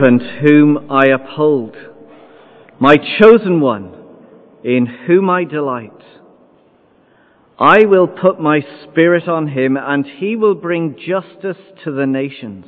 [0.00, 1.76] servant whom I uphold,
[2.78, 3.94] my chosen one
[4.64, 5.92] in whom I delight.
[7.58, 12.66] I will put my spirit on him and he will bring justice to the nations.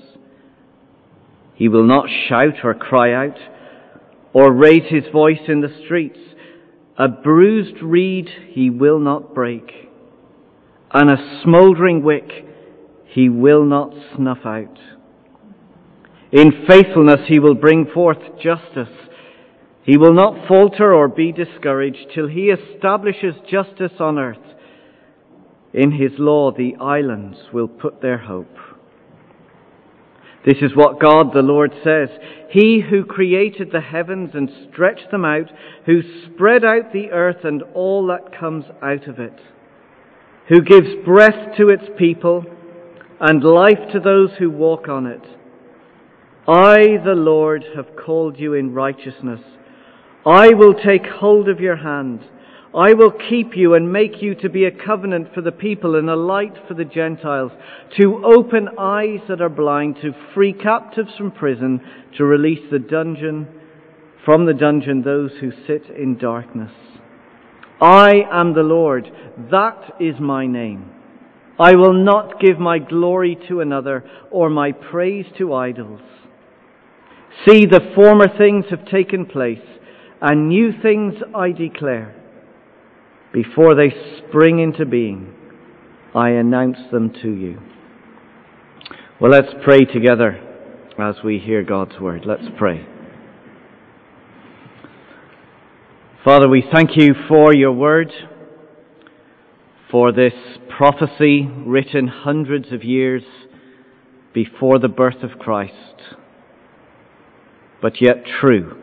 [1.54, 3.38] He will not shout or cry out
[4.34, 6.18] or raise his voice in the streets.
[6.98, 9.70] A bruised reed he will not break
[10.92, 12.30] and a smouldering wick
[13.06, 14.78] he will not snuff out.
[16.32, 18.88] In faithfulness he will bring forth justice.
[19.84, 24.38] He will not falter or be discouraged till he establishes justice on earth.
[25.74, 28.56] In his law the islands will put their hope.
[30.46, 32.08] This is what God the Lord says.
[32.50, 35.50] He who created the heavens and stretched them out,
[35.84, 39.38] who spread out the earth and all that comes out of it,
[40.48, 42.44] who gives breath to its people
[43.20, 45.22] and life to those who walk on it
[46.46, 49.40] I, the Lord, have called you in righteousness.
[50.26, 52.20] I will take hold of your hand.
[52.74, 56.10] I will keep you and make you to be a covenant for the people and
[56.10, 57.52] a light for the Gentiles,
[58.00, 61.80] to open eyes that are blind, to free captives from prison,
[62.16, 63.46] to release the dungeon,
[64.24, 66.72] from the dungeon those who sit in darkness.
[67.80, 69.10] I am the Lord.
[69.50, 70.90] That is my name.
[71.60, 76.00] I will not give my glory to another or my praise to idols.
[77.46, 79.58] See, the former things have taken place,
[80.20, 82.14] and new things I declare.
[83.32, 85.34] Before they spring into being,
[86.14, 87.58] I announce them to you.
[89.20, 90.38] Well, let's pray together
[90.98, 92.24] as we hear God's word.
[92.26, 92.86] Let's pray.
[96.24, 98.12] Father, we thank you for your word,
[99.90, 100.34] for this
[100.76, 103.22] prophecy written hundreds of years
[104.32, 105.72] before the birth of Christ
[107.82, 108.78] but yet true.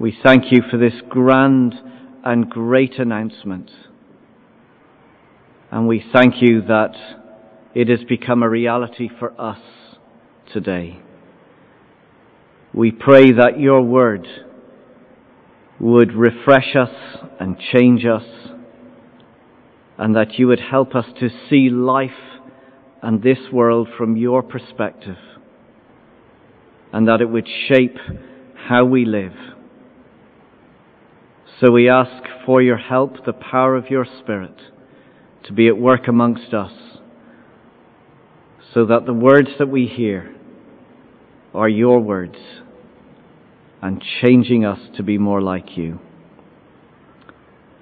[0.00, 1.74] We thank you for this grand
[2.24, 3.70] and great announcement.
[5.70, 6.94] And we thank you that
[7.74, 9.60] it has become a reality for us
[10.52, 11.00] today.
[12.74, 14.26] We pray that your word
[15.78, 16.94] would refresh us
[17.38, 18.24] and change us,
[19.96, 22.10] and that you would help us to see life
[23.00, 25.16] and this world from your perspective
[26.92, 27.96] and that it would shape
[28.68, 29.32] how we live.
[31.60, 34.56] So we ask for your help, the power of your Spirit,
[35.44, 36.72] to be at work amongst us,
[38.74, 40.34] so that the words that we hear
[41.54, 42.36] are your words
[43.82, 45.98] and changing us to be more like you.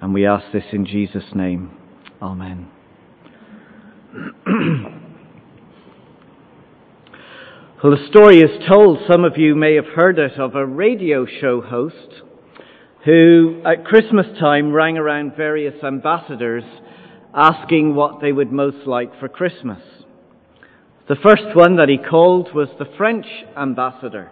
[0.01, 1.77] And we ask this in Jesus' name.
[2.21, 2.69] Amen.
[7.83, 11.25] Well, the story is told, some of you may have heard it, of a radio
[11.25, 12.21] show host
[13.05, 16.63] who at Christmas time rang around various ambassadors
[17.33, 19.81] asking what they would most like for Christmas.
[21.09, 23.25] The first one that he called was the French
[23.57, 24.29] ambassador.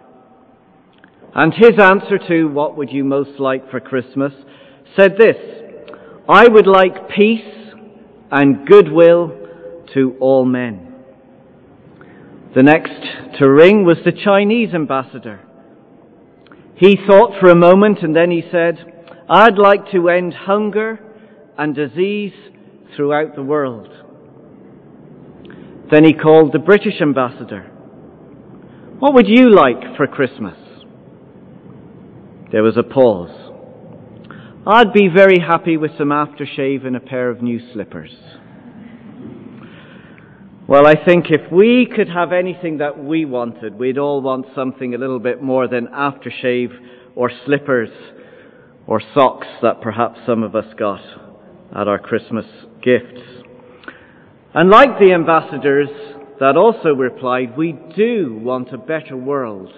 [1.34, 4.32] And his answer to what would you most like for Christmas
[4.96, 5.36] said this,
[6.28, 7.74] I would like peace
[8.30, 9.36] and goodwill
[9.94, 10.86] to all men.
[12.54, 15.40] The next to ring was the Chinese ambassador.
[16.76, 18.76] He thought for a moment and then he said,
[19.30, 21.00] I'd like to end hunger
[21.56, 22.34] and disease
[22.94, 23.88] throughout the world.
[25.90, 27.62] Then he called the British ambassador.
[28.98, 30.58] What would you like for Christmas?
[32.52, 33.30] There was a pause.
[34.66, 38.12] I'd be very happy with some aftershave and a pair of new slippers.
[40.70, 44.94] Well, I think if we could have anything that we wanted, we'd all want something
[44.94, 46.70] a little bit more than aftershave
[47.16, 47.88] or slippers
[48.86, 51.00] or socks that perhaps some of us got
[51.74, 52.44] at our Christmas
[52.84, 53.20] gifts.
[54.54, 55.88] And like the ambassadors
[56.38, 59.72] that also replied, we do want a better world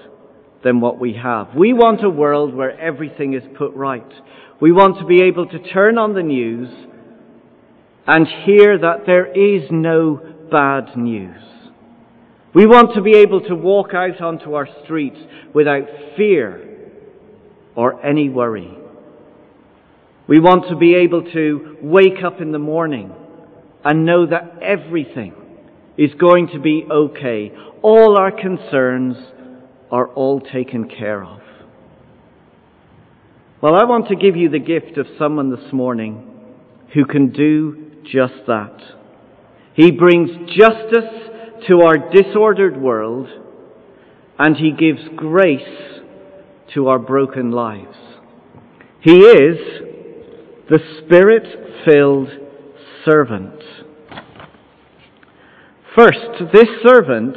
[0.63, 1.55] than what we have.
[1.57, 4.13] We want a world where everything is put right.
[4.61, 6.69] We want to be able to turn on the news
[8.07, 11.43] and hear that there is no bad news.
[12.55, 15.19] We want to be able to walk out onto our streets
[15.55, 16.91] without fear
[17.75, 18.77] or any worry.
[20.29, 23.13] We want to be able to wake up in the morning
[23.85, 25.35] and know that everything
[25.97, 27.53] is going to be okay.
[27.83, 29.17] All our concerns
[29.91, 31.41] are all taken care of.
[33.61, 36.29] Well, I want to give you the gift of someone this morning
[36.93, 38.77] who can do just that.
[39.75, 43.29] He brings justice to our disordered world
[44.39, 46.03] and He gives grace
[46.75, 47.97] to our broken lives.
[49.01, 49.59] He is
[50.69, 51.45] the Spirit
[51.85, 52.29] filled
[53.05, 53.61] servant.
[55.97, 57.37] First, this servant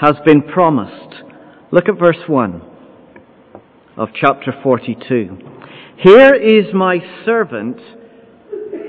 [0.00, 1.22] has been promised.
[1.70, 2.62] Look at verse 1
[3.96, 5.38] of chapter 42.
[5.98, 7.78] Here is my servant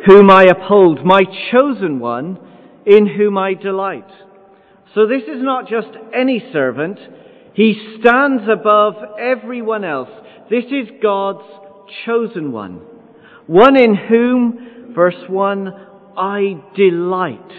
[0.05, 1.21] whom I uphold, my
[1.51, 2.39] chosen one
[2.87, 4.09] in whom I delight.
[4.95, 6.97] So this is not just any servant.
[7.53, 10.09] He stands above everyone else.
[10.49, 11.43] This is God's
[12.05, 12.81] chosen one.
[13.45, 15.67] One in whom, verse 1,
[16.17, 17.51] I delight.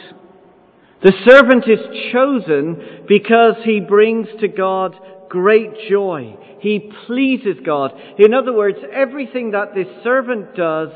[1.02, 1.78] The servant is
[2.10, 4.96] chosen because he brings to God
[5.28, 6.36] great joy.
[6.60, 7.92] He pleases God.
[8.18, 10.88] In other words, everything that this servant does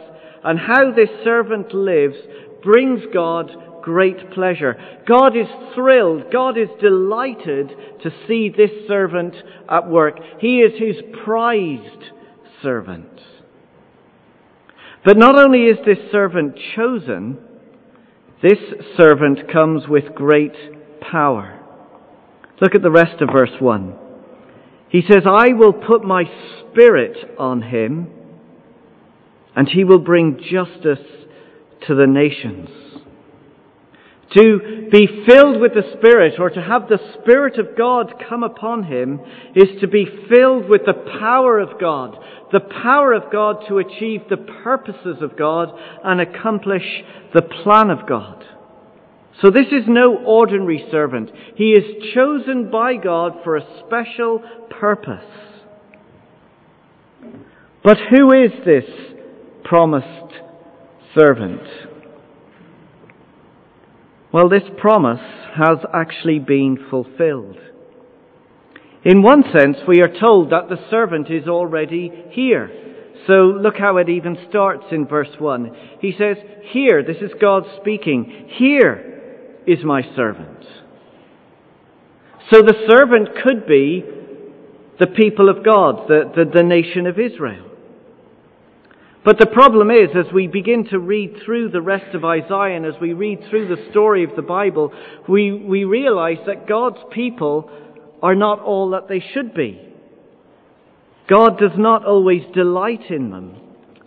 [0.43, 2.17] and how this servant lives
[2.63, 3.51] brings God
[3.83, 4.77] great pleasure.
[5.07, 6.33] God is thrilled.
[6.33, 7.71] God is delighted
[8.03, 9.35] to see this servant
[9.69, 10.19] at work.
[10.41, 12.11] He is his prized
[12.63, 13.09] servant.
[15.05, 17.39] But not only is this servant chosen,
[18.43, 18.59] this
[18.97, 20.55] servant comes with great
[21.01, 21.59] power.
[22.61, 23.95] Look at the rest of verse 1.
[24.89, 26.25] He says, I will put my
[26.61, 28.09] spirit on him,
[29.57, 31.05] and he will bring justice
[31.87, 32.69] to the nations.
[34.35, 38.85] To be filled with the Spirit or to have the Spirit of God come upon
[38.85, 39.21] him
[39.55, 42.17] is to be filled with the power of God,
[42.51, 45.69] the power of God to achieve the purposes of God
[46.03, 48.45] and accomplish the plan of God.
[49.43, 51.31] So this is no ordinary servant.
[51.57, 55.25] He is chosen by God for a special purpose.
[57.85, 58.85] But who is this
[59.65, 60.35] promised
[61.19, 61.63] servant?
[64.33, 65.21] Well, this promise
[65.55, 67.59] has actually been fulfilled.
[69.05, 72.71] In one sense, we are told that the servant is already here.
[73.27, 75.77] So look how it even starts in verse 1.
[76.01, 76.37] He says,
[76.71, 80.65] Here, this is God speaking, here is my servant.
[82.51, 84.05] So the servant could be
[84.99, 87.72] the people of God, the, the, the nation of Israel.
[89.25, 92.85] But the problem is, as we begin to read through the rest of Isaiah and
[92.85, 94.93] as we read through the story of the Bible,
[95.29, 97.71] we, we realize that God's people
[98.21, 99.81] are not all that they should be.
[101.29, 103.61] God does not always delight in them.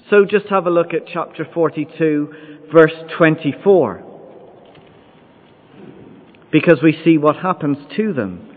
[0.09, 2.33] So just have a look at chapter 42,
[2.73, 4.03] verse 24.
[6.51, 8.51] Because we see what happens to them.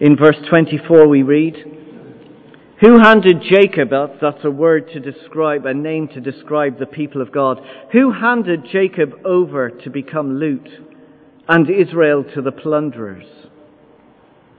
[0.00, 1.81] In verse 24 we read,
[2.82, 3.90] who handed Jacob,
[4.20, 7.60] that's a word to describe, a name to describe the people of God,
[7.92, 10.68] who handed Jacob over to become loot
[11.48, 13.26] and Israel to the plunderers?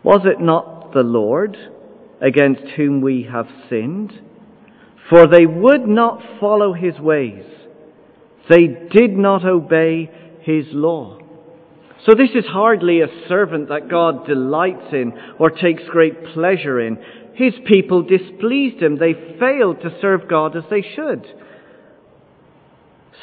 [0.03, 1.57] Was it not the Lord
[2.21, 4.13] against whom we have sinned?
[5.09, 7.43] For they would not follow his ways.
[8.49, 10.09] They did not obey
[10.43, 11.19] his law.
[12.05, 16.97] So this is hardly a servant that God delights in or takes great pleasure in
[17.35, 18.97] his people displeased him.
[18.97, 21.25] They failed to serve God as they should.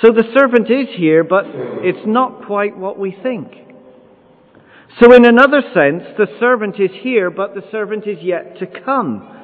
[0.03, 3.53] So the servant is here, but it's not quite what we think.
[5.01, 9.37] So in another sense, the servant is here, but the servant is yet to come.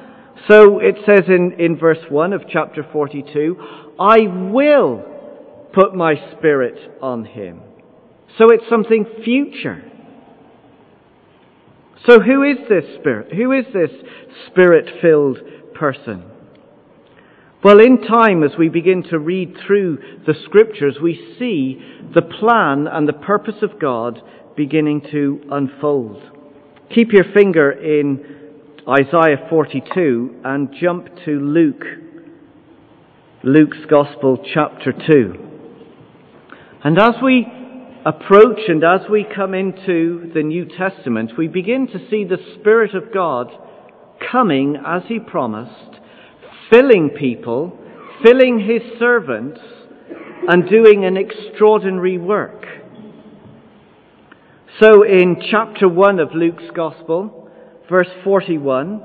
[0.49, 4.17] So it says in, in verse 1 of chapter 42, I
[4.51, 5.03] will
[5.73, 7.61] put my spirit on him.
[8.37, 9.83] So it's something future.
[12.05, 13.33] So who is this spirit?
[13.33, 13.91] Who is this
[14.47, 15.39] spirit-filled
[15.73, 16.23] person?
[17.63, 21.81] Well, in time, as we begin to read through the scriptures, we see
[22.13, 24.21] the plan and the purpose of God
[24.55, 26.21] beginning to unfold.
[26.93, 28.23] Keep your finger in
[28.87, 31.83] Isaiah 42 and jump to Luke,
[33.43, 35.33] Luke's Gospel, chapter 2.
[36.83, 37.45] And as we
[38.07, 42.95] approach and as we come into the New Testament, we begin to see the Spirit
[42.95, 43.51] of God
[44.31, 45.99] coming as He promised,
[46.71, 47.77] filling people,
[48.23, 49.59] filling His servants,
[50.47, 52.65] and doing an extraordinary work.
[54.79, 57.49] So in chapter 1 of Luke's Gospel,
[57.89, 59.01] verse 41,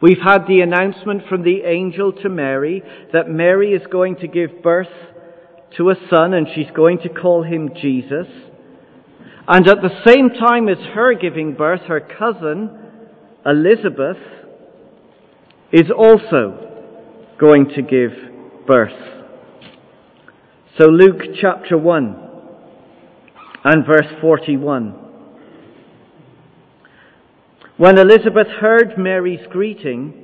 [0.00, 4.62] we've had the announcement from the angel to Mary that Mary is going to give
[4.62, 4.86] birth
[5.76, 8.26] to a son and she's going to call him Jesus.
[9.46, 12.70] And at the same time as her giving birth, her cousin,
[13.44, 14.16] Elizabeth,
[15.72, 18.92] is also going to give birth.
[20.78, 22.20] So Luke chapter 1
[23.64, 25.00] and verse 41.
[27.76, 30.14] When Elizabeth heard Mary's greeting,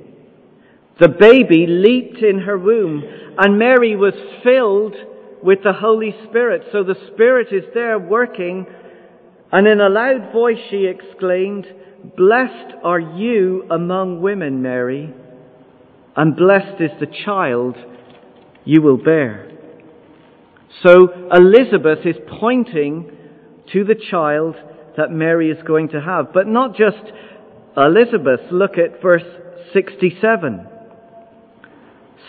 [0.99, 3.03] the baby leaped in her womb,
[3.37, 4.95] and Mary was filled
[5.43, 6.63] with the Holy Spirit.
[6.71, 8.65] So the Spirit is there working,
[9.51, 11.65] and in a loud voice she exclaimed,
[12.17, 15.13] Blessed are you among women, Mary,
[16.15, 17.75] and blessed is the child
[18.65, 19.49] you will bear.
[20.83, 23.11] So Elizabeth is pointing
[23.71, 24.55] to the child
[24.97, 26.33] that Mary is going to have.
[26.33, 26.97] But not just
[27.77, 28.41] Elizabeth.
[28.51, 29.23] Look at verse
[29.73, 30.67] 67.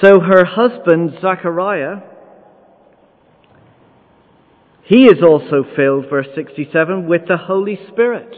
[0.01, 2.03] So her husband, Zachariah,
[4.85, 8.35] he is also filled, verse 67, with the Holy Spirit.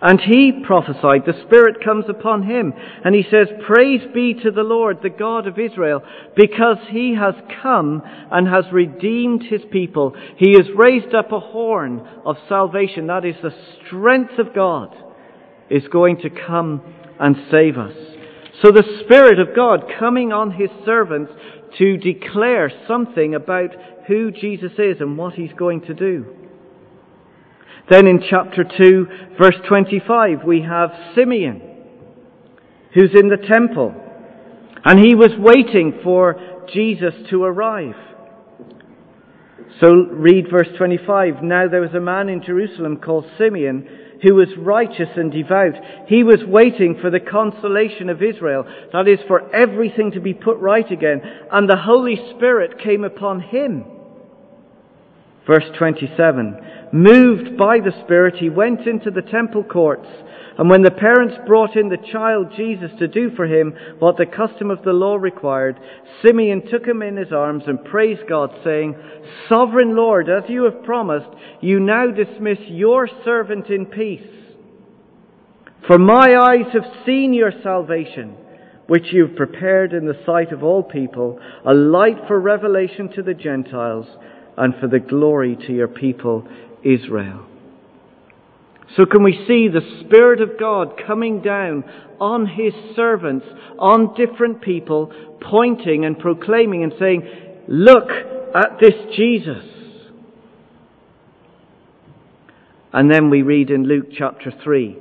[0.00, 2.74] And he prophesied, the Spirit comes upon him,
[3.04, 6.02] and he says, Praise be to the Lord, the God of Israel,
[6.36, 10.14] because he has come and has redeemed his people.
[10.36, 13.54] He has raised up a horn of salvation, that is the
[13.86, 14.94] strength of God,
[15.70, 16.82] is going to come
[17.18, 17.94] and save us.
[18.62, 21.32] So the Spirit of God coming on his servants
[21.78, 23.70] to declare something about
[24.06, 26.26] who Jesus is and what he's going to do.
[27.90, 29.06] Then in chapter 2,
[29.40, 31.60] verse 25, we have Simeon,
[32.94, 33.94] who's in the temple,
[34.84, 36.36] and he was waiting for
[36.72, 37.94] Jesus to arrive.
[39.80, 41.42] So read verse 25.
[41.42, 43.86] Now there was a man in Jerusalem called Simeon
[44.22, 45.74] who was righteous and devout.
[46.08, 50.58] He was waiting for the consolation of Israel, that is, for everything to be put
[50.58, 51.20] right again,
[51.52, 53.84] and the Holy Spirit came upon him.
[55.46, 56.60] Verse 27.
[56.92, 60.08] Moved by the Spirit, he went into the temple courts.
[60.58, 64.26] And when the parents brought in the child Jesus to do for him what the
[64.26, 65.78] custom of the law required,
[66.24, 68.96] Simeon took him in his arms and praised God, saying,
[69.48, 71.28] Sovereign Lord, as you have promised,
[71.60, 74.26] you now dismiss your servant in peace.
[75.86, 78.34] For my eyes have seen your salvation,
[78.86, 83.22] which you have prepared in the sight of all people, a light for revelation to
[83.22, 84.06] the Gentiles
[84.56, 86.46] and for the glory to your people
[86.82, 87.46] Israel.
[88.96, 91.84] So can we see the Spirit of God coming down
[92.20, 93.44] on His servants,
[93.78, 97.28] on different people, pointing and proclaiming and saying,
[97.68, 98.08] look
[98.54, 99.64] at this Jesus.
[102.92, 104.96] And then we read in Luke chapter 3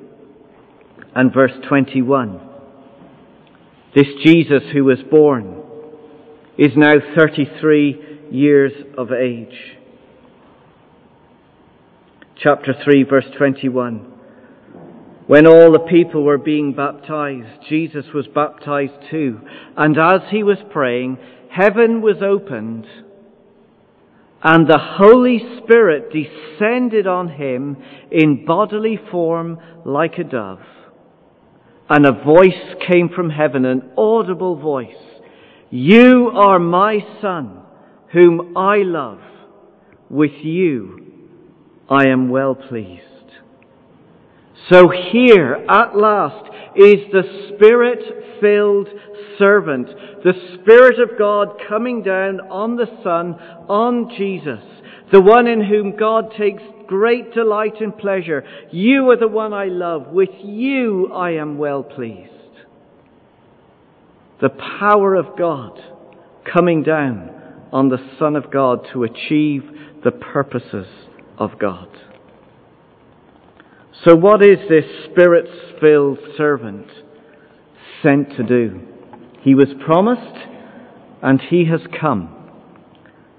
[1.16, 2.42] and verse 21.
[3.96, 5.64] This Jesus who was born
[6.58, 9.76] is now 33 years of age
[12.46, 14.12] chapter 3, verse 21.
[15.28, 19.42] When all the people were being baptized, Jesus was baptized too.
[19.76, 21.18] And as he was praying,
[21.50, 22.86] heaven was opened,
[24.44, 27.78] and the Holy Spirit descended on him
[28.12, 30.62] in bodily form like a dove.
[31.90, 34.94] And a voice came from heaven, an audible voice.
[35.72, 37.65] You are my Son,
[38.16, 39.20] whom I love.
[40.10, 41.02] With you
[41.90, 43.02] I am well pleased.
[44.72, 48.00] So here, at last, is the Spirit
[48.42, 48.88] filled
[49.38, 49.88] servant,
[50.24, 53.34] the Spirit of God coming down on the Son,
[53.70, 54.64] on Jesus,
[55.12, 58.46] the one in whom God takes great delight and pleasure.
[58.72, 60.08] You are the one I love.
[60.08, 62.32] With you I am well pleased.
[64.42, 65.80] The power of God
[66.52, 67.35] coming down
[67.76, 69.64] on the Son of God to achieve
[70.02, 70.88] the purposes
[71.38, 71.90] of God.
[74.06, 75.46] So, what is this Spirit
[75.82, 76.88] filled servant
[78.02, 78.80] sent to do?
[79.42, 80.48] He was promised
[81.22, 82.32] and he has come.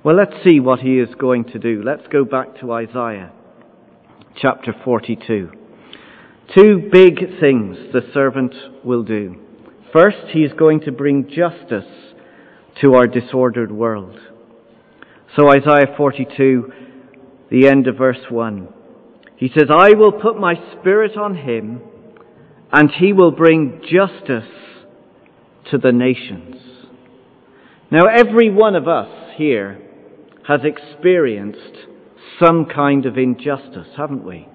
[0.05, 1.83] Well, let's see what he is going to do.
[1.83, 3.33] Let's go back to Isaiah
[4.37, 5.51] chapter 42.
[6.55, 9.37] Two big things the servant will do.
[9.95, 12.06] First, he is going to bring justice
[12.81, 14.19] to our disordered world.
[15.37, 16.73] So, Isaiah 42
[17.51, 18.69] the end of verse 1.
[19.37, 21.81] He says, I will put my spirit on him,
[22.73, 24.51] and he will bring justice
[25.71, 26.57] to the nations.
[27.91, 29.81] Now, every one of us here
[30.49, 31.87] has experienced
[32.43, 34.49] some kind of injustice, haven't we?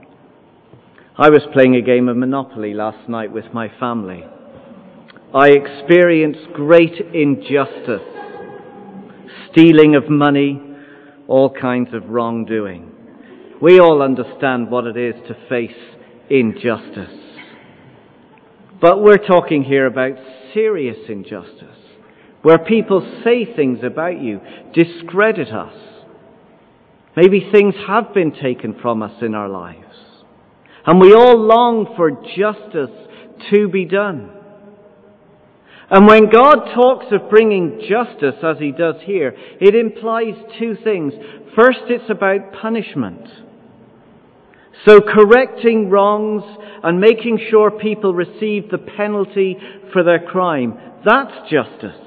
[1.17, 4.23] I was playing a game of Monopoly last night with my family.
[5.33, 8.01] I experienced great injustice,
[9.49, 10.61] stealing of money,
[11.25, 12.91] all kinds of wrongdoing.
[13.61, 15.71] We all understand what it is to face
[16.29, 17.17] injustice.
[18.81, 20.17] But we're talking here about
[20.53, 21.79] serious injustice,
[22.41, 24.41] where people say things about you,
[24.73, 25.75] discredit us.
[27.15, 29.95] Maybe things have been taken from us in our lives.
[30.85, 32.91] And we all long for justice
[33.49, 34.39] to be done.
[35.91, 41.13] And when God talks of bringing justice, as he does here, it implies two things.
[41.53, 43.27] First, it's about punishment.
[44.87, 46.43] So correcting wrongs
[46.81, 49.57] and making sure people receive the penalty
[49.91, 50.79] for their crime.
[51.05, 51.99] That's justice.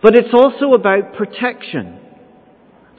[0.00, 1.98] But it's also about protection.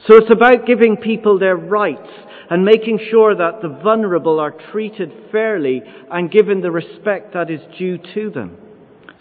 [0.06, 2.10] So it's about giving people their rights
[2.50, 7.60] and making sure that the vulnerable are treated fairly and given the respect that is
[7.78, 8.58] due to them.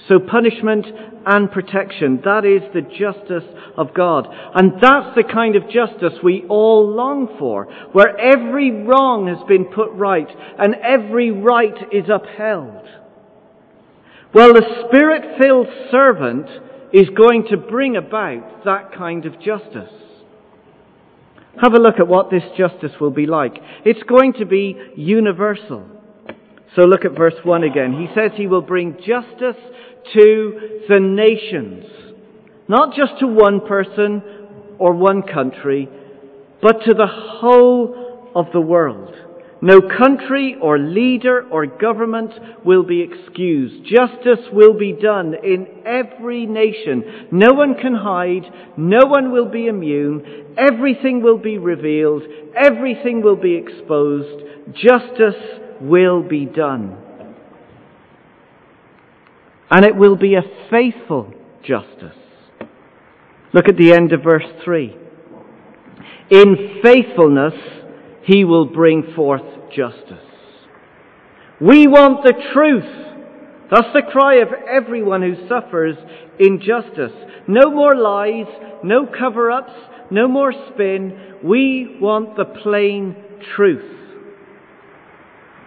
[0.08, 0.86] So punishment
[1.26, 4.28] and protection, that is the justice of God.
[4.54, 9.66] And that's the kind of justice we all long for, where every wrong has been
[9.66, 10.28] put right
[10.60, 12.88] and every right is upheld.
[14.34, 16.48] Well, the spirit-filled servant
[16.94, 19.92] is going to bring about that kind of justice.
[21.62, 23.54] Have a look at what this justice will be like.
[23.86, 25.88] It's going to be universal.
[26.76, 27.94] So look at verse 1 again.
[27.94, 29.62] He says he will bring justice
[30.14, 31.86] to the nations.
[32.68, 34.22] Not just to one person
[34.78, 35.88] or one country,
[36.62, 39.14] but to the whole of the world.
[39.62, 42.32] No country or leader or government
[42.66, 43.86] will be excused.
[43.86, 47.30] Justice will be done in every nation.
[47.32, 48.44] No one can hide.
[48.78, 50.56] No one will be immune.
[50.58, 52.24] Everything will be revealed.
[52.56, 54.44] Everything will be exposed.
[54.74, 55.42] Justice
[55.82, 56.98] will be done.
[59.70, 62.16] And it will be a faithful justice.
[63.54, 64.96] Look at the end of verse 3.
[66.30, 67.54] In faithfulness,
[68.24, 69.44] he will bring forth
[69.76, 70.18] justice.
[71.62, 72.84] We want the truth.
[73.72, 75.96] That's the cry of everyone who suffers
[76.40, 77.14] injustice.
[77.48, 78.48] No more lies,
[78.84, 79.72] no cover ups,
[80.12, 81.40] no more spin.
[81.44, 83.16] We want the plain
[83.56, 83.96] truth.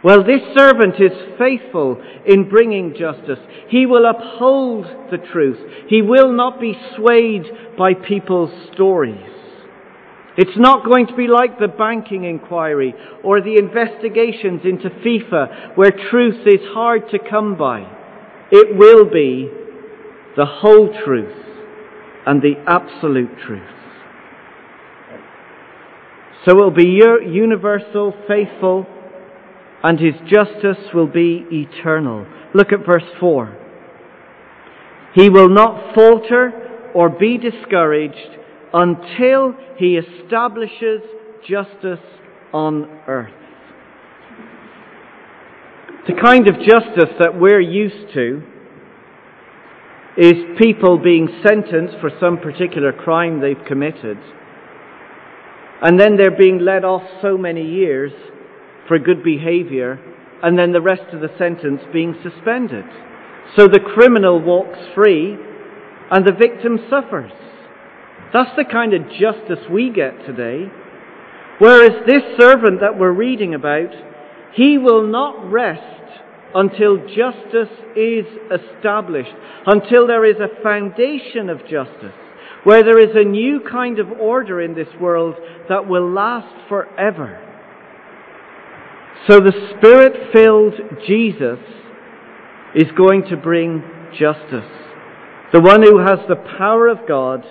[0.05, 3.41] Well, this servant is faithful in bringing justice.
[3.69, 5.59] He will uphold the truth.
[5.89, 7.45] He will not be swayed
[7.77, 9.35] by people's stories.
[10.37, 15.91] It's not going to be like the banking inquiry or the investigations into FIFA where
[15.91, 17.81] truth is hard to come by.
[18.53, 19.51] It will be
[20.37, 21.35] the whole truth
[22.25, 23.63] and the absolute truth.
[26.45, 28.87] So it will be your universal, faithful,
[29.83, 32.27] and his justice will be eternal.
[32.55, 33.57] Look at verse 4.
[35.15, 38.39] He will not falter or be discouraged
[38.73, 41.03] until he establishes
[41.49, 42.05] justice
[42.53, 43.33] on earth.
[46.07, 48.43] The kind of justice that we're used to
[50.17, 54.19] is people being sentenced for some particular crime they've committed,
[55.83, 58.13] and then they're being let off so many years
[58.89, 60.01] for good behavior,
[60.43, 62.85] and then the rest of the sentence being suspended.
[63.57, 65.37] So the criminal walks free
[66.11, 67.33] and the victim suffers.
[68.33, 70.71] That's the kind of justice we get today.
[71.59, 73.91] Whereas this servant that we're reading about,
[74.55, 75.83] he will not rest
[76.55, 79.35] until justice is established,
[79.67, 82.15] until there is a foundation of justice,
[82.65, 85.35] where there is a new kind of order in this world
[85.69, 87.48] that will last forever.
[89.27, 90.75] So the Spirit filled
[91.07, 91.59] Jesus
[92.75, 94.71] is going to bring justice.
[95.53, 97.45] The one who has the power of God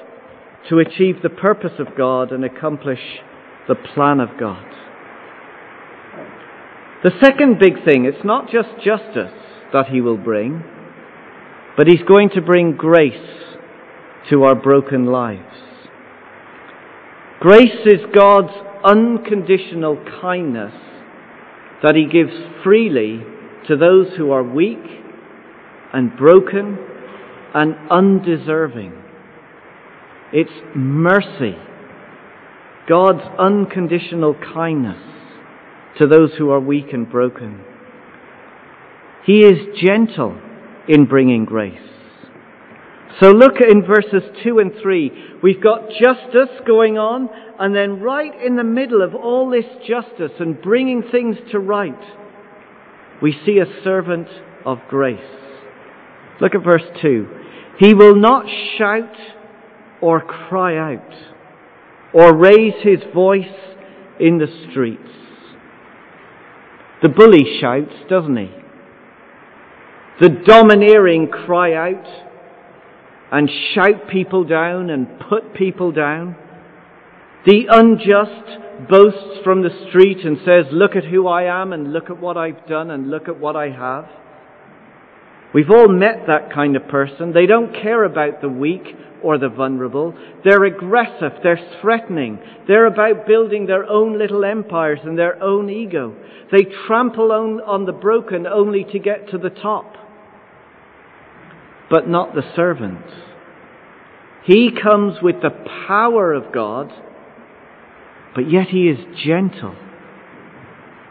[0.70, 3.00] to achieve the purpose of God and accomplish
[3.68, 4.66] the plan of God.
[7.04, 9.34] The second big thing, it's not just justice
[9.74, 10.64] that he will bring,
[11.76, 13.14] but he's going to bring grace
[14.30, 15.44] to our broken lives.
[17.40, 18.54] Grace is God's
[18.84, 20.74] unconditional kindness
[21.84, 23.24] that he gives freely
[23.68, 24.84] to those who are weak
[25.94, 26.78] and broken
[27.54, 28.94] and undeserving.
[30.34, 31.56] It's mercy,
[32.88, 35.02] God's unconditional kindness
[35.98, 37.64] to those who are weak and broken.
[39.26, 40.40] He is gentle
[40.88, 41.80] in bringing grace.
[43.20, 45.12] So look in verses 2 and 3.
[45.42, 50.34] We've got justice going on, and then right in the middle of all this justice
[50.40, 52.00] and bringing things to right,
[53.22, 54.28] we see a servant
[54.66, 55.20] of grace.
[56.40, 57.28] Look at verse 2.
[57.80, 58.46] He will not
[58.78, 59.16] shout
[60.00, 61.14] or cry out
[62.14, 63.46] or raise his voice
[64.20, 65.02] in the streets.
[67.02, 68.52] The bully shouts, doesn't he?
[70.20, 72.27] The domineering cry out
[73.32, 76.36] and shout people down and put people down.
[77.46, 82.10] The unjust boasts from the street and says, Look at who I am, and look
[82.10, 84.06] at what I've done, and look at what I have.
[85.54, 87.34] We've all met that kind of person.
[87.34, 88.84] They don't care about the weak
[89.24, 90.14] or the vulnerable.
[90.44, 91.32] They're aggressive.
[91.42, 92.40] They're threatening.
[92.68, 96.16] They're about building their own little empires and their own ego.
[96.52, 99.96] They trample on, on the broken only to get to the top.
[101.90, 103.06] But not the servant.
[104.46, 105.52] He comes with the
[105.88, 106.92] power of God,
[108.34, 109.76] but yet he is gentle.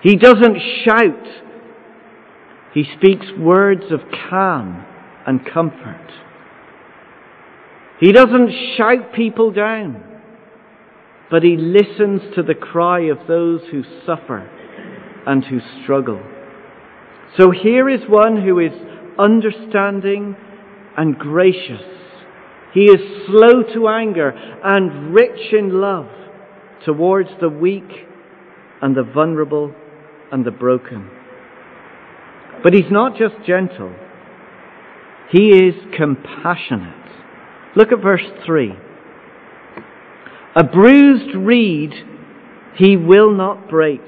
[0.02, 1.26] He doesn't shout.
[2.72, 4.84] He speaks words of calm
[5.26, 6.12] and comfort.
[8.00, 10.02] He doesn't shout people down,
[11.30, 14.48] but he listens to the cry of those who suffer
[15.26, 16.22] and who struggle.
[17.38, 18.72] So here is one who is
[19.18, 20.36] understanding
[20.96, 21.82] and gracious.
[22.72, 24.30] He is slow to anger
[24.62, 26.09] and rich in love
[26.85, 27.90] towards the weak
[28.82, 29.74] and the vulnerable
[30.30, 31.11] and the broken.
[32.62, 33.94] But he's not just gentle,
[35.30, 36.94] he is compassionate.
[37.74, 38.72] Look at verse 3.
[40.56, 41.92] A bruised reed
[42.76, 44.00] he will not break.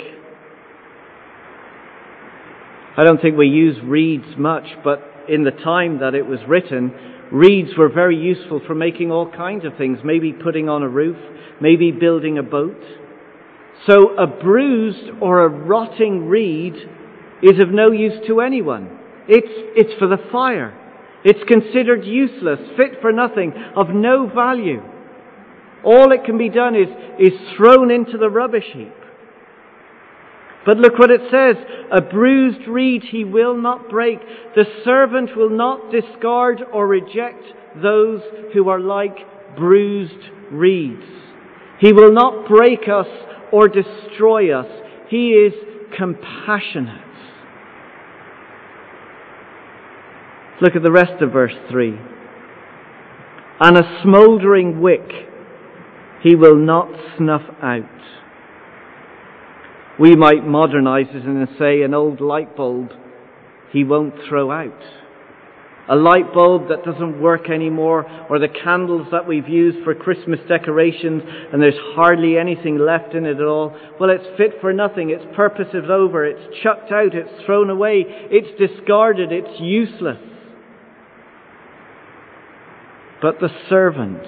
[2.97, 6.93] I don't think we use reeds much, but in the time that it was written,
[7.31, 11.17] reeds were very useful for making all kinds of things, maybe putting on a roof,
[11.61, 12.83] maybe building a boat.
[13.87, 16.75] So a bruised or a rotting reed
[17.43, 18.99] is of no use to anyone.
[19.29, 20.75] It's, it's for the fire.
[21.25, 24.83] It's considered useless, fit for nothing, of no value.
[25.85, 26.89] All it can be done is,
[27.19, 28.93] is thrown into the rubbish heap.
[30.67, 31.57] But look what it says.
[31.91, 34.19] A bruised reed he will not break.
[34.55, 37.43] The servant will not discard or reject
[37.83, 38.21] those
[38.53, 39.17] who are like
[39.57, 41.05] bruised reeds.
[41.81, 43.07] He will not break us
[43.53, 44.67] or destroy us.
[45.09, 45.53] He is
[45.97, 47.05] compassionate.
[50.61, 51.95] Look at the rest of verse 3.
[53.61, 55.09] And a smouldering wick
[56.23, 57.85] he will not snuff out.
[59.99, 62.91] We might modernize it and say an old light bulb
[63.73, 64.83] he won't throw out.
[65.91, 70.39] A light bulb that doesn't work anymore, or the candles that we've used for Christmas
[70.47, 73.75] decorations and there's hardly anything left in it at all.
[73.99, 75.11] Well, it's fit for nothing.
[75.11, 76.27] Its purpose is over.
[76.27, 77.15] It's chucked out.
[77.15, 78.05] It's thrown away.
[78.07, 79.33] It's discarded.
[79.33, 80.19] It's useless.
[83.23, 84.23] But the servant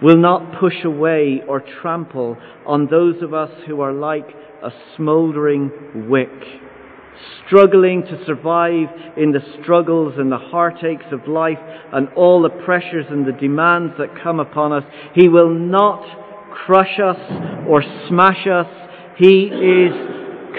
[0.00, 4.28] will not push away or trample on those of us who are like
[4.64, 6.30] a smouldering wick,
[7.46, 11.58] struggling to survive in the struggles and the heartaches of life
[11.92, 14.84] and all the pressures and the demands that come upon us.
[15.14, 16.02] He will not
[16.66, 17.18] crush us
[17.68, 18.66] or smash us.
[19.18, 19.92] He is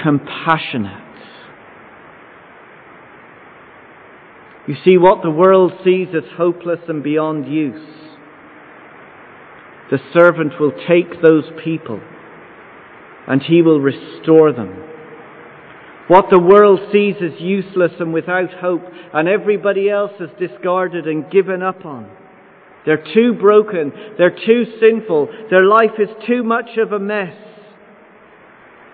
[0.01, 1.01] compassionate.
[4.67, 7.87] You see, what the world sees as hopeless and beyond use,
[9.91, 11.99] the servant will take those people
[13.27, 14.83] and he will restore them.
[16.07, 18.83] What the world sees as useless and without hope,
[19.13, 22.09] and everybody else has discarded and given up on.
[22.85, 27.35] They're too broken, they're too sinful, their life is too much of a mess.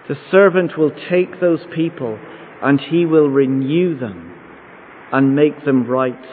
[0.07, 2.17] The servant will take those people
[2.61, 4.33] and he will renew them
[5.11, 6.25] and make them right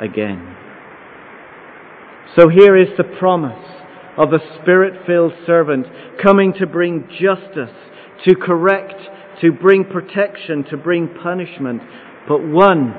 [0.00, 0.56] again.
[2.36, 3.77] So here is the promise
[4.18, 5.86] of a spirit filled servant
[6.22, 7.74] coming to bring justice,
[8.26, 9.00] to correct,
[9.40, 11.80] to bring protection, to bring punishment,
[12.28, 12.92] but one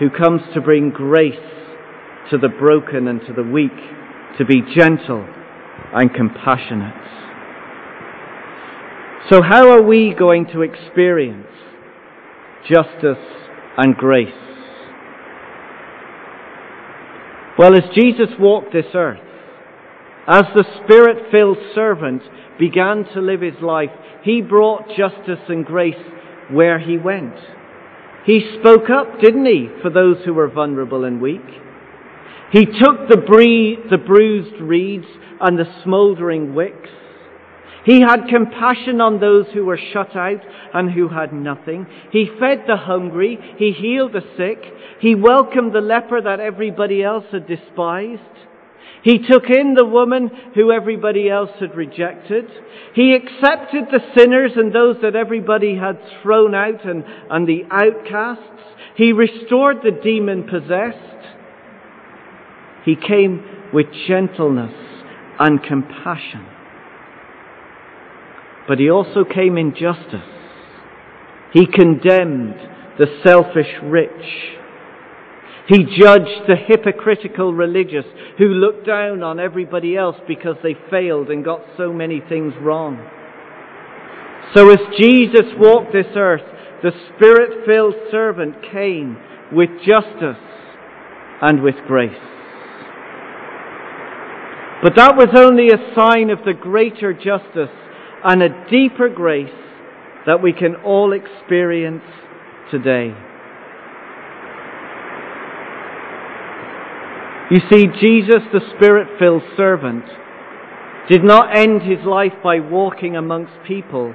[0.00, 1.34] who comes to bring grace
[2.30, 3.76] to the broken and to the weak,
[4.38, 5.26] to be gentle
[5.94, 6.94] and compassionate.
[9.30, 11.46] So, how are we going to experience
[12.68, 13.22] justice
[13.76, 14.28] and grace?
[17.58, 19.20] Well, as Jesus walked this earth,
[20.26, 22.22] as the Spirit filled servant
[22.58, 23.90] began to live his life,
[24.22, 25.94] he brought justice and grace
[26.50, 27.34] where he went.
[28.24, 31.40] He spoke up, didn't he, for those who were vulnerable and weak?
[32.52, 35.06] He took the, bree- the bruised reeds
[35.40, 36.88] and the smouldering wicks
[37.84, 40.40] he had compassion on those who were shut out
[40.72, 41.86] and who had nothing.
[42.12, 43.38] He fed the hungry.
[43.58, 44.62] He healed the sick.
[45.00, 48.20] He welcomed the leper that everybody else had despised.
[49.02, 52.44] He took in the woman who everybody else had rejected.
[52.94, 58.62] He accepted the sinners and those that everybody had thrown out and, and the outcasts.
[58.96, 60.98] He restored the demon possessed.
[62.84, 64.74] He came with gentleness
[65.38, 66.46] and compassion
[68.68, 70.20] but he also came in justice.
[71.52, 72.54] He condemned
[72.98, 74.10] the selfish rich.
[75.68, 78.04] He judged the hypocritical religious
[78.38, 82.98] who looked down on everybody else because they failed and got so many things wrong.
[84.54, 86.42] So as Jesus walked this earth,
[86.82, 89.16] the Spirit filled servant came
[89.52, 90.42] with justice
[91.40, 92.10] and with grace.
[94.82, 97.70] But that was only a sign of the greater justice
[98.24, 99.48] and a deeper grace
[100.26, 102.02] that we can all experience
[102.70, 103.14] today.
[107.52, 110.06] You see, Jesus, the Spirit filled servant,
[111.10, 114.14] did not end his life by walking amongst people.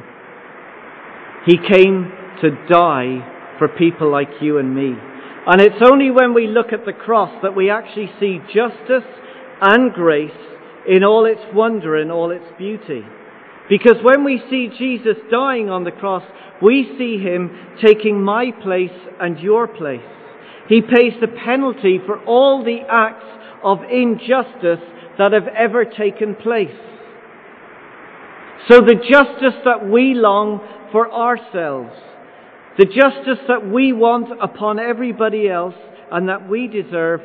[1.45, 4.95] He came to die for people like you and me.
[5.45, 9.07] And it's only when we look at the cross that we actually see justice
[9.61, 10.31] and grace
[10.89, 13.03] in all its wonder and all its beauty.
[13.69, 16.23] Because when we see Jesus dying on the cross,
[16.59, 17.51] we see him
[17.85, 20.01] taking my place and your place.
[20.69, 23.25] He pays the penalty for all the acts
[23.63, 24.83] of injustice
[25.17, 26.69] that have ever taken place.
[28.69, 30.59] So the justice that we long
[30.91, 31.93] for ourselves,
[32.77, 35.75] the justice that we want upon everybody else
[36.11, 37.21] and that we deserve,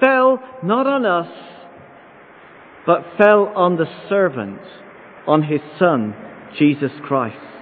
[0.00, 1.28] fell not on us,
[2.86, 4.60] but fell on the servant,
[5.26, 6.14] on his son,
[6.58, 7.55] Jesus Christ.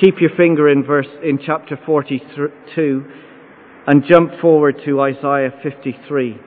[0.00, 3.04] Keep your finger in verse in chapter 42
[3.86, 6.40] and jump forward to Isaiah 53.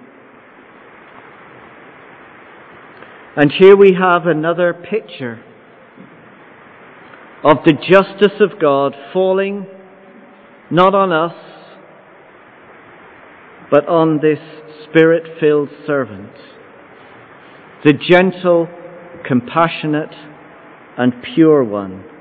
[3.38, 5.44] And here we have another picture
[7.44, 9.68] of the justice of God falling
[10.72, 11.36] not on us,
[13.70, 14.40] but on this
[14.90, 16.32] spirit filled servant,
[17.84, 18.68] the gentle,
[19.28, 20.16] compassionate,
[20.98, 22.15] and pure one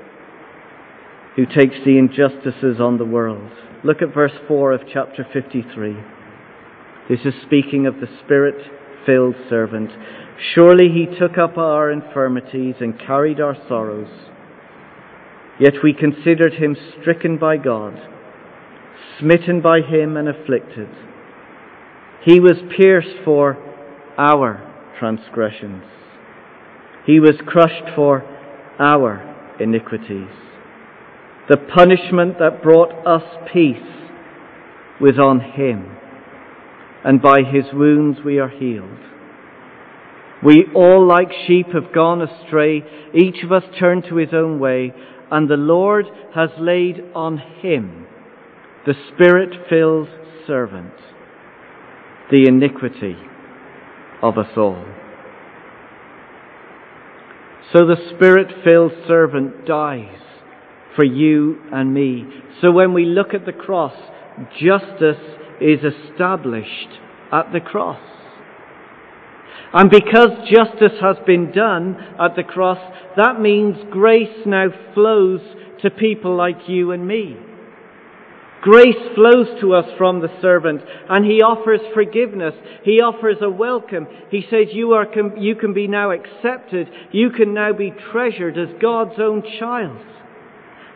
[1.35, 3.51] who takes the injustices on the world.
[3.83, 5.95] Look at verse 4 of chapter 53.
[7.09, 8.55] This is speaking of the Spirit
[9.05, 9.91] filled servant.
[10.53, 14.09] Surely he took up our infirmities and carried our sorrows.
[15.59, 17.93] Yet we considered him stricken by God,
[19.19, 20.89] smitten by him and afflicted.
[22.23, 23.57] He was pierced for
[24.17, 24.61] our
[24.99, 25.83] transgressions.
[27.05, 28.23] He was crushed for
[28.79, 30.44] our iniquities.
[31.47, 33.21] The punishment that brought us
[33.53, 33.77] peace
[34.99, 35.95] was on him,
[37.03, 38.97] and by his wounds we are healed.
[40.43, 44.91] We all, like sheep, have gone astray, each of us turned to his own way,
[45.29, 48.07] and the Lord has laid on him,
[48.87, 50.09] the Spirit filled
[50.47, 50.93] servant,
[52.31, 53.17] the iniquity
[54.23, 54.83] of us all.
[57.71, 60.24] So the Spirit filled servant dies
[60.95, 62.25] for you and me.
[62.61, 63.95] So when we look at the cross,
[64.59, 65.21] justice
[65.61, 66.99] is established
[67.31, 67.99] at the cross.
[69.73, 72.79] And because justice has been done at the cross,
[73.17, 75.41] that means grace now flows
[75.81, 77.35] to people like you and me.
[78.61, 82.55] Grace flows to us from the servant, and he offers forgiveness.
[82.83, 84.07] He offers a welcome.
[84.31, 85.05] He says, you, are,
[85.37, 86.89] you can be now accepted.
[87.11, 89.99] You can now be treasured as God's own child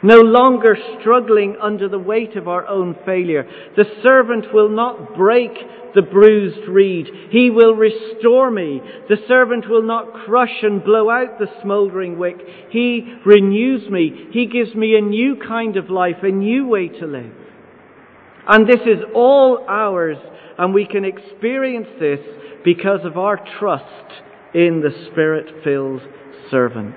[0.02, 3.48] no longer struggling under the weight of our own failure.
[3.76, 5.52] The servant will not break
[5.96, 7.08] the bruised reed.
[7.32, 8.82] He will restore me.
[9.10, 12.38] The servant will not crush and blow out the smouldering wick.
[12.70, 14.28] He renews me.
[14.32, 17.34] He gives me a new kind of life, a new way to live.
[18.48, 20.18] And this is all ours,
[20.58, 22.20] and we can experience this
[22.64, 24.14] because of our trust
[24.54, 26.02] in the Spirit filled
[26.50, 26.96] servant.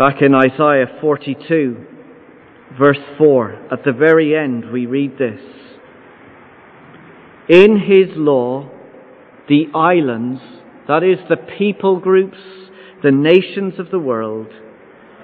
[0.00, 1.76] Back in Isaiah 42,
[2.78, 5.38] verse 4, at the very end, we read this
[7.50, 8.70] In his law,
[9.46, 10.40] the islands,
[10.88, 12.38] that is, the people groups,
[13.02, 14.46] the nations of the world,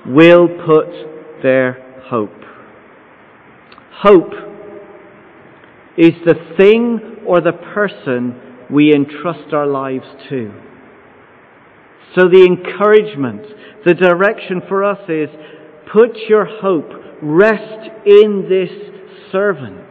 [0.05, 2.45] will put their hope.
[4.03, 4.35] Hope
[5.97, 8.39] is the thing or the person
[8.71, 10.53] we entrust our lives to.
[12.15, 13.43] So the encouragement,
[13.87, 15.29] the direction for us is
[15.93, 16.91] put your hope,
[17.23, 18.71] rest in this
[19.31, 19.87] servant.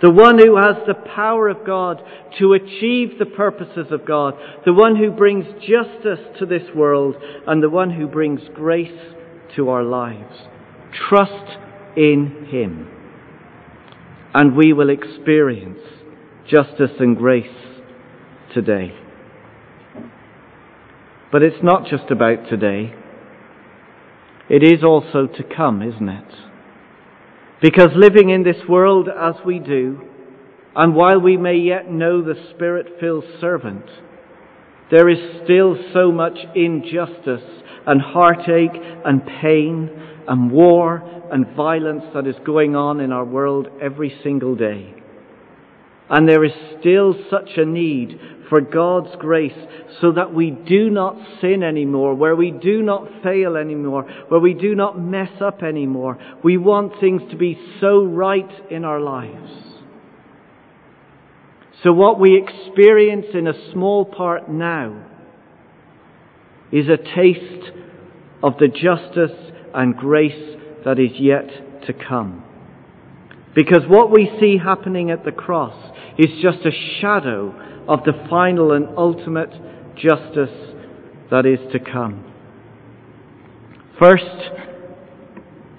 [0.00, 2.00] The one who has the power of God
[2.38, 4.34] to achieve the purposes of God.
[4.64, 9.14] The one who brings justice to this world and the one who brings grace
[9.56, 10.34] to our lives.
[11.08, 11.58] Trust
[11.96, 12.88] in Him.
[14.32, 15.80] And we will experience
[16.48, 17.46] justice and grace
[18.54, 18.94] today.
[21.32, 22.92] But it's not just about today.
[24.48, 26.34] It is also to come, isn't it?
[27.62, 30.00] Because living in this world as we do,
[30.74, 33.84] and while we may yet know the Spirit filled servant,
[34.90, 37.44] there is still so much injustice
[37.86, 39.88] and heartache and pain
[40.26, 44.94] and war and violence that is going on in our world every single day.
[46.08, 48.18] And there is still such a need
[48.50, 49.56] for God's grace
[50.00, 54.52] so that we do not sin anymore, where we do not fail anymore, where we
[54.52, 56.18] do not mess up anymore.
[56.44, 59.50] We want things to be so right in our lives.
[61.82, 65.06] So what we experience in a small part now
[66.72, 67.70] is a taste
[68.42, 69.36] of the justice
[69.74, 71.48] and grace that is yet
[71.86, 72.44] to come.
[73.54, 75.74] Because what we see happening at the cross
[76.18, 77.54] is just a shadow
[77.88, 79.52] of the final and ultimate
[79.96, 80.74] justice
[81.30, 82.24] that is to come.
[84.00, 84.24] First,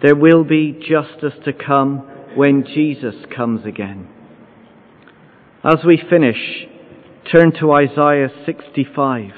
[0.01, 1.99] there will be justice to come
[2.35, 4.07] when Jesus comes again.
[5.63, 6.37] As we finish,
[7.31, 9.31] turn to Isaiah 65,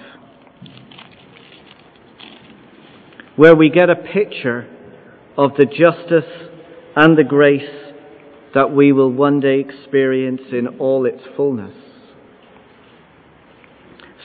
[3.36, 4.70] where we get a picture
[5.38, 6.32] of the justice
[6.96, 7.94] and the grace
[8.54, 11.74] that we will one day experience in all its fullness.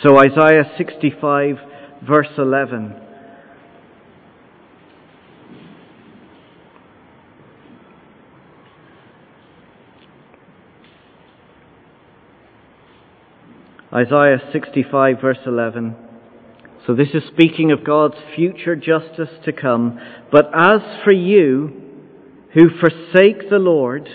[0.02, 1.56] So Isaiah 65
[2.06, 2.94] verse 11.
[13.92, 15.96] Isaiah 65 verse 11.
[16.86, 19.98] So this is speaking of God's future justice to come.
[20.30, 21.72] But as for you,
[22.54, 24.08] who forsake the Lord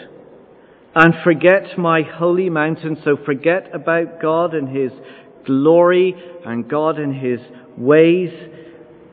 [0.96, 4.92] and forget my holy mountain, so forget about God and His
[5.46, 7.40] glory and God and His
[7.78, 8.32] ways,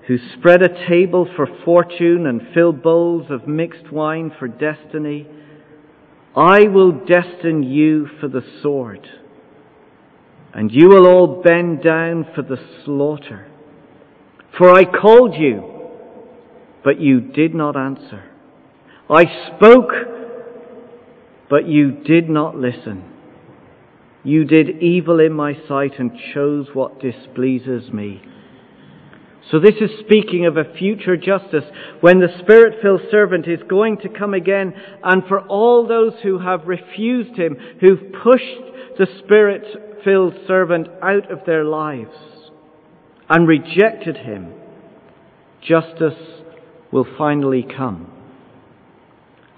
[0.06, 5.26] who spread a table for fortune and fill bowls of mixed wine for destiny,
[6.36, 9.06] I will destine you for the sword,
[10.54, 13.46] and you will all bend down for the slaughter.
[14.56, 15.90] For I called you,
[16.84, 18.24] but you did not answer.
[19.08, 19.24] I
[19.56, 19.90] spoke,
[21.48, 23.09] but you did not listen.
[24.22, 28.22] You did evil in my sight and chose what displeases me.
[29.50, 31.64] So this is speaking of a future justice
[32.00, 36.68] when the Spirit-filled servant is going to come again and for all those who have
[36.68, 42.16] refused him, who've pushed the Spirit-filled servant out of their lives
[43.28, 44.52] and rejected him,
[45.62, 46.42] justice
[46.92, 48.12] will finally come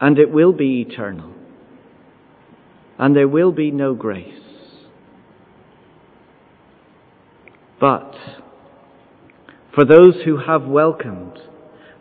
[0.00, 1.32] and it will be eternal,
[2.98, 4.34] and there will be no grace.
[7.82, 8.14] But
[9.74, 11.36] for those who have welcomed,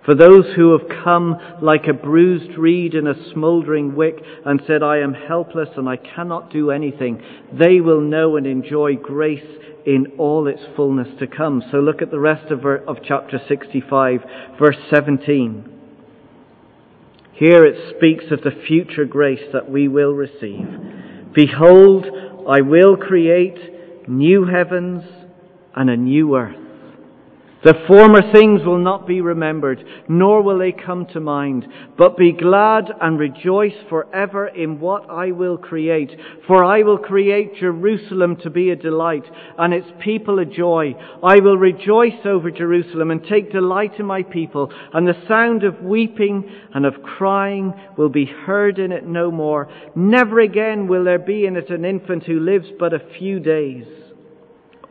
[0.05, 4.83] for those who have come like a bruised reed in a smouldering wick and said,
[4.83, 10.05] I am helpless and I cannot do anything, they will know and enjoy grace in
[10.19, 11.63] all its fullness to come.
[11.71, 14.19] So look at the rest of, of chapter 65,
[14.59, 15.65] verse 17.
[17.33, 20.67] Here it speaks of the future grace that we will receive.
[21.33, 22.05] Behold,
[22.47, 25.03] I will create new heavens
[25.75, 26.57] and a new earth.
[27.63, 32.31] The former things will not be remembered, nor will they come to mind, but be
[32.31, 36.10] glad and rejoice forever in what I will create.
[36.47, 39.25] For I will create Jerusalem to be a delight,
[39.60, 40.95] and its people a joy.
[41.23, 45.84] I will rejoice over Jerusalem and take delight in my people, and the sound of
[45.84, 49.69] weeping and of crying will be heard in it no more.
[49.93, 53.86] Never again will there be in it an infant who lives but a few days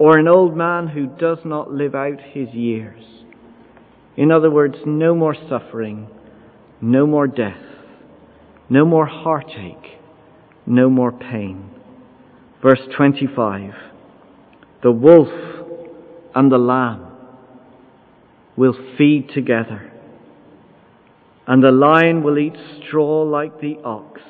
[0.01, 3.05] or an old man who does not live out his years.
[4.17, 6.09] In other words, no more suffering,
[6.81, 7.61] no more death,
[8.71, 10.01] no more heartache,
[10.65, 11.69] no more pain.
[12.62, 13.74] Verse 25
[14.83, 15.29] The wolf
[16.35, 17.07] and the lamb
[18.57, 19.93] will feed together,
[21.47, 24.22] and the lion will eat straw like the ox,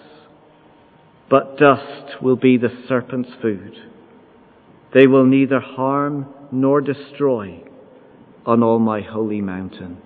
[1.31, 3.90] but dust will be the serpent's food.
[4.93, 7.63] They will neither harm nor destroy
[8.45, 9.99] on all my holy mountain.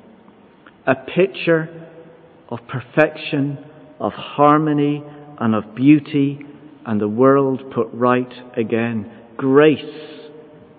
[0.86, 1.88] A picture
[2.48, 3.58] of perfection,
[3.98, 5.02] of harmony,
[5.38, 6.40] and of beauty,
[6.84, 9.10] and the world put right again.
[9.36, 10.20] Grace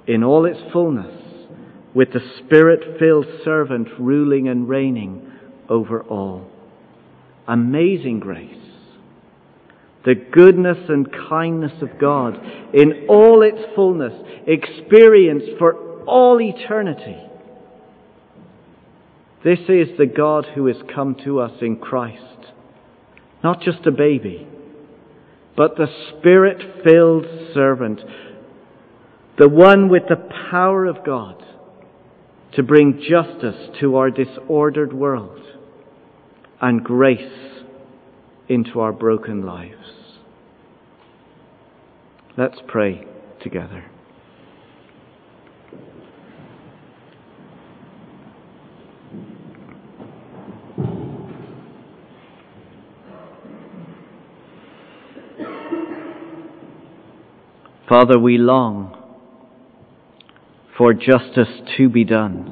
[0.08, 1.48] in all its fullness,
[1.96, 5.32] with the Spirit filled servant ruling and reigning
[5.68, 6.48] over all.
[7.48, 8.65] Amazing grace
[10.06, 12.36] the goodness and kindness of God
[12.74, 14.14] in all its fullness,
[14.48, 17.18] experienced for all eternity.
[19.44, 22.22] This is the God who has come to us in Christ.
[23.44, 24.48] Not just a baby,
[25.58, 28.02] but the Spirit filled servant,
[29.38, 31.44] the one with the power of God
[32.54, 35.42] to bring justice to our disordered world
[36.62, 37.64] and grace
[38.48, 39.85] into our broken lives.
[42.38, 43.06] Let's pray
[43.42, 43.86] together.
[57.88, 59.02] Father, we long
[60.78, 62.52] for justice to be done.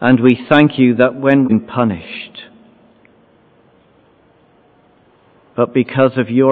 [0.00, 2.44] And we thank you that when we're punished,
[5.56, 6.46] but because of your